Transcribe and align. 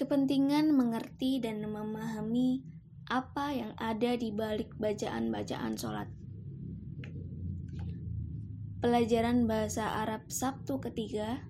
kepentingan 0.00 0.72
mengerti 0.72 1.44
dan 1.44 1.60
memahami 1.60 2.64
apa 3.12 3.52
yang 3.52 3.76
ada 3.76 4.16
di 4.16 4.32
balik 4.32 4.72
bacaan-bacaan 4.80 5.76
sholat. 5.76 6.08
Pelajaran 8.80 9.44
Bahasa 9.44 10.00
Arab 10.00 10.32
Sabtu 10.32 10.80
ketiga 10.80 11.44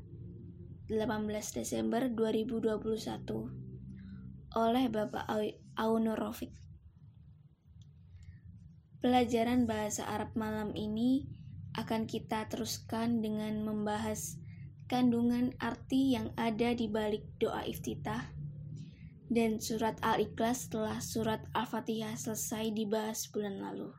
18 0.90 1.30
Desember 1.62 2.10
2021 2.10 2.74
oleh 4.58 4.84
Bapak 4.90 5.30
Aunur 5.78 6.18
Rofik. 6.18 6.50
Pelajaran 8.98 9.70
Bahasa 9.70 10.10
Arab 10.10 10.34
malam 10.34 10.74
ini 10.74 11.30
akan 11.78 12.10
kita 12.10 12.50
teruskan 12.50 13.22
dengan 13.22 13.62
membahas 13.62 14.42
kandungan 14.90 15.54
arti 15.62 16.18
yang 16.18 16.34
ada 16.34 16.74
di 16.74 16.90
balik 16.90 17.22
doa 17.38 17.62
iftitah 17.62 18.34
dan 19.30 19.62
surat 19.62 19.94
Al-Ikhlas 20.02 20.66
setelah 20.66 20.98
surat 20.98 21.46
Al-Fatihah 21.54 22.18
selesai 22.18 22.74
dibahas 22.74 23.30
bulan 23.30 23.62
lalu. 23.62 23.94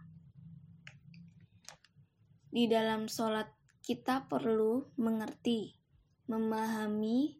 Di 2.51 2.67
dalam 2.67 3.07
sholat 3.07 3.47
kita 3.79 4.27
perlu 4.27 4.91
mengerti, 4.99 5.79
memahami, 6.27 7.39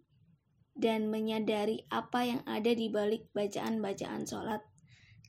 dan 0.72 1.12
menyadari 1.12 1.84
apa 1.92 2.24
yang 2.24 2.42
ada 2.48 2.72
di 2.72 2.88
balik 2.88 3.28
bacaan-bacaan 3.36 4.24
sholat, 4.24 4.64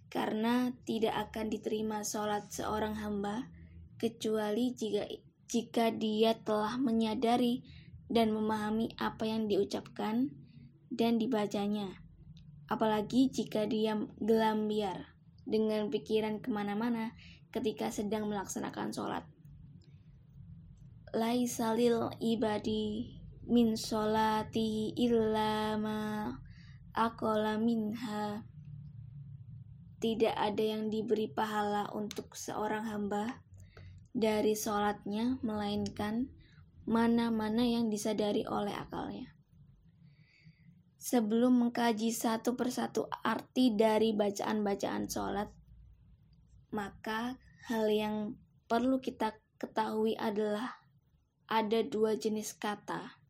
karena 0.07 0.71
tidak 0.87 1.19
akan 1.27 1.51
diterima 1.51 2.07
sholat 2.07 2.47
seorang 2.55 2.95
hamba 3.03 3.51
kecuali 3.99 4.71
jika 4.79 5.11
jika 5.51 5.91
dia 5.91 6.39
telah 6.39 6.79
menyadari 6.79 7.82
dan 8.13 8.37
memahami 8.37 8.93
apa 9.01 9.25
yang 9.25 9.49
diucapkan 9.49 10.29
dan 10.93 11.17
dibacanya. 11.17 11.89
Apalagi 12.69 13.33
jika 13.33 13.65
dia 13.65 13.97
gelambiar 14.21 15.17
dengan 15.49 15.89
pikiran 15.89 16.45
ke 16.45 16.53
mana-mana 16.53 17.17
ketika 17.49 17.89
sedang 17.89 18.29
melaksanakan 18.29 18.93
sholat 18.93 19.25
laisalil 21.13 22.09
ibadi 22.25 23.05
min 23.45 23.77
sholati 23.77 24.97
illa 24.97 25.77
ma 25.77 26.33
akola 26.97 27.61
minha 27.61 28.41
tidak 30.01 30.33
ada 30.33 30.65
yang 30.65 30.89
diberi 30.89 31.29
pahala 31.29 31.93
untuk 31.93 32.33
seorang 32.33 32.89
hamba 32.89 33.45
dari 34.17 34.57
sholatnya 34.57 35.37
melainkan 35.45 36.33
mana-mana 36.89 37.63
yang 37.63 37.89
disadari 37.89 38.43
oleh 38.47 38.75
akalnya 38.75 39.31
sebelum 41.03 41.67
mengkaji 41.67 42.15
satu 42.15 42.55
persatu 42.55 43.11
arti 43.27 43.75
dari 43.75 44.15
bacaan-bacaan 44.15 45.11
sholat 45.11 45.51
maka 46.73 47.37
hal 47.69 47.87
yang 47.93 48.41
perlu 48.65 48.99
kita 49.05 49.37
ketahui 49.61 50.17
adalah 50.17 50.83
ada 51.47 51.85
dua 51.85 52.17
jenis 52.17 52.57
kata. 52.57 53.21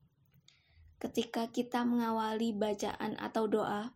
Ketika 1.03 1.51
kita 1.51 1.83
mengawali 1.83 2.55
bacaan 2.55 3.19
atau 3.19 3.51
doa, 3.51 3.91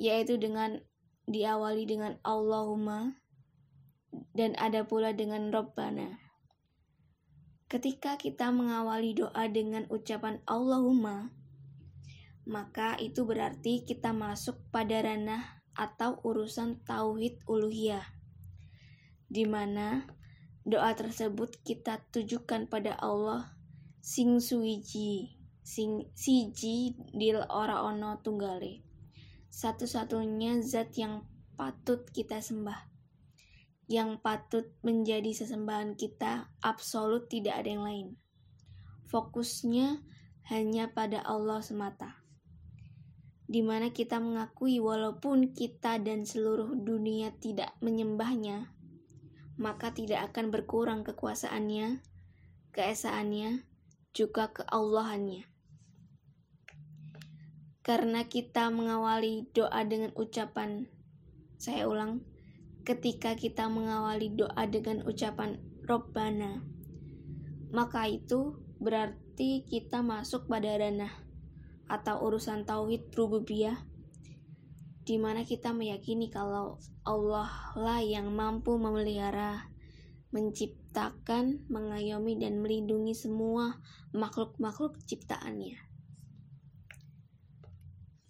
yaitu 0.00 0.40
dengan 0.40 0.80
diawali 1.28 1.84
dengan 1.84 2.16
Allahumma 2.24 3.20
dan 4.32 4.56
ada 4.56 4.88
pula 4.88 5.12
dengan 5.12 5.52
Rabbana. 5.52 6.29
Ketika 7.70 8.18
kita 8.18 8.50
mengawali 8.50 9.14
doa 9.14 9.46
dengan 9.46 9.86
ucapan 9.86 10.42
Allahumma, 10.42 11.30
maka 12.42 12.98
itu 12.98 13.22
berarti 13.22 13.86
kita 13.86 14.10
masuk 14.10 14.58
pada 14.74 14.98
ranah 14.98 15.62
atau 15.78 16.18
urusan 16.26 16.82
tauhid 16.82 17.46
uluhiyah, 17.46 18.02
di 19.30 19.46
mana 19.46 20.02
Doa 20.60 20.92
tersebut 20.92 21.56
kita 21.64 22.04
tujukan 22.12 22.68
pada 22.68 22.92
Allah 23.00 23.56
sing 24.04 24.44
suiji 24.44 25.40
sing 25.64 26.04
siji 26.12 26.92
dil 27.16 27.40
ora 27.48 27.80
ono 27.80 28.20
tunggale. 28.20 28.84
Satu-satunya 29.48 30.60
zat 30.60 30.92
yang 31.00 31.24
patut 31.56 32.04
kita 32.12 32.44
sembah. 32.44 32.89
Yang 33.90 34.22
patut 34.22 34.70
menjadi 34.86 35.34
sesembahan 35.34 35.98
kita 35.98 36.46
absolut 36.62 37.26
tidak 37.26 37.58
ada 37.58 37.68
yang 37.74 37.82
lain. 37.82 38.08
Fokusnya 39.10 39.98
hanya 40.46 40.94
pada 40.94 41.26
Allah 41.26 41.58
semata. 41.58 42.22
Di 43.50 43.66
mana 43.66 43.90
kita 43.90 44.22
mengakui 44.22 44.78
walaupun 44.78 45.50
kita 45.50 45.98
dan 45.98 46.22
seluruh 46.22 46.70
dunia 46.78 47.34
tidak 47.42 47.74
menyembahnya, 47.82 48.70
maka 49.58 49.90
tidak 49.90 50.30
akan 50.30 50.54
berkurang 50.54 51.02
kekuasaannya, 51.02 51.98
keesaannya, 52.70 53.66
juga 54.14 54.54
keallahannya. 54.54 55.50
Karena 57.82 58.22
kita 58.30 58.70
mengawali 58.70 59.50
doa 59.50 59.82
dengan 59.82 60.14
ucapan, 60.14 60.86
saya 61.58 61.90
ulang, 61.90 62.22
ketika 62.84 63.36
kita 63.36 63.68
mengawali 63.68 64.32
doa 64.32 64.64
dengan 64.66 65.04
ucapan 65.04 65.60
Robbana, 65.84 66.64
maka 67.70 68.08
itu 68.08 68.58
berarti 68.80 69.68
kita 69.68 70.00
masuk 70.00 70.48
pada 70.48 70.74
ranah 70.74 71.12
atau 71.90 72.22
urusan 72.22 72.64
tauhid 72.64 73.10
rububiyah 73.12 73.90
di 75.04 75.18
mana 75.18 75.42
kita 75.42 75.74
meyakini 75.74 76.30
kalau 76.30 76.78
Allah 77.02 77.50
lah 77.74 77.98
yang 77.98 78.30
mampu 78.30 78.78
memelihara, 78.78 79.72
menciptakan, 80.30 81.66
mengayomi, 81.66 82.38
dan 82.38 82.62
melindungi 82.62 83.16
semua 83.16 83.82
makhluk-makhluk 84.14 85.02
ciptaannya. 85.02 85.82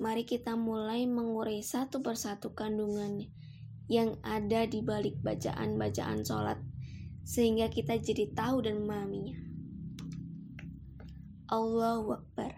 Mari 0.00 0.24
kita 0.24 0.56
mulai 0.56 1.04
mengurai 1.04 1.60
satu 1.60 2.00
persatu 2.00 2.56
kandungan 2.56 3.28
yang 3.90 4.14
ada 4.22 4.70
di 4.70 4.86
balik 4.86 5.18
bacaan-bacaan 5.26 6.22
sholat, 6.22 6.62
sehingga 7.26 7.66
kita 7.66 7.98
jadi 7.98 8.30
tahu 8.30 8.62
dan 8.62 8.86
memahaminya. 8.86 9.34
Allahu 11.50 12.14
Akbar. 12.14 12.54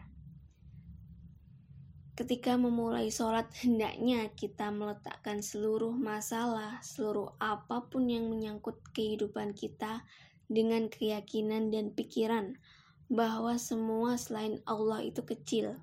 Ketika 2.13 2.61
memulai 2.61 3.09
sholat, 3.09 3.49
hendaknya 3.65 4.29
kita 4.37 4.69
meletakkan 4.69 5.41
seluruh 5.41 5.97
masalah, 5.97 6.85
seluruh 6.85 7.33
apa 7.41 7.89
pun 7.89 8.05
yang 8.13 8.29
menyangkut 8.29 8.77
kehidupan 8.93 9.57
kita 9.57 10.05
dengan 10.53 10.93
keyakinan 10.93 11.73
dan 11.73 11.97
pikiran 11.97 12.61
bahwa 13.09 13.57
semua 13.57 14.21
selain 14.21 14.61
Allah 14.69 15.01
itu 15.01 15.25
kecil 15.25 15.81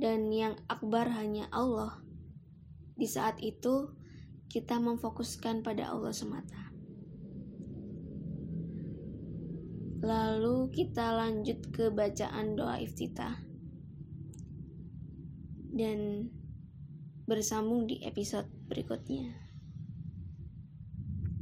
dan 0.00 0.32
yang 0.32 0.56
akbar 0.72 1.12
hanya 1.12 1.46
Allah. 1.52 2.00
Di 2.96 3.04
saat 3.04 3.36
itu, 3.44 3.92
kita 4.52 4.76
memfokuskan 4.76 5.64
pada 5.64 5.88
Allah 5.88 6.12
semata. 6.12 6.68
Lalu 10.04 10.68
kita 10.68 11.16
lanjut 11.16 11.72
ke 11.72 11.88
bacaan 11.88 12.52
doa 12.52 12.76
iftitah 12.76 13.40
dan 15.72 16.28
bersambung 17.24 17.88
di 17.88 18.04
episode 18.04 18.50
berikutnya. 18.68 19.51